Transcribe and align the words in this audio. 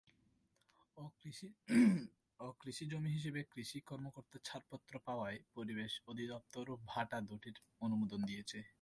অকৃষিজমি 2.39 3.09
হিসেবে 3.09 3.41
কৃষি 3.51 3.79
কর্মকর্তার 3.89 4.41
ছাড়পত্র 4.43 4.93
পাওয়ায় 5.07 5.39
পরিবেশ 5.55 5.91
অধিদপ্তরও 6.07 6.75
ভাটা 6.85 7.17
দুটির 7.29 7.57
অনুমোদন 7.81 8.19
দিয়েছে। 8.21 8.59